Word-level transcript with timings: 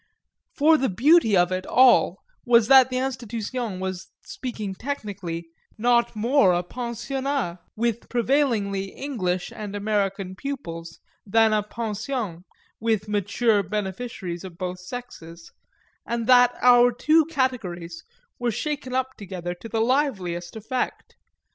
For 0.55 0.77
the 0.79 0.89
beauty 0.89 1.37
of 1.37 1.51
it 1.51 1.67
all 1.67 2.21
was 2.43 2.67
that 2.69 2.89
the 2.89 2.97
Institution 2.97 3.79
was, 3.79 4.09
speaking 4.23 4.73
technically, 4.73 5.49
not 5.77 6.15
more 6.15 6.53
a 6.53 6.63
pensionnat, 6.63 7.59
with 7.75 8.09
prevailingly 8.09 8.85
English 8.95 9.53
and 9.55 9.75
American 9.75 10.35
pupils, 10.35 10.99
than 11.23 11.53
a 11.53 11.61
pension, 11.61 12.45
with 12.79 13.07
mature 13.07 13.61
beneficiaries 13.61 14.43
of 14.43 14.57
both 14.57 14.79
sexes, 14.79 15.51
and 16.03 16.25
that 16.25 16.55
our 16.63 16.91
two 16.91 17.25
categories 17.25 18.03
were 18.39 18.49
shaken 18.49 18.95
up 18.95 19.15
together 19.17 19.53
to 19.53 19.69
the 19.69 19.81
liveliest 19.81 20.55
effect. 20.55 21.15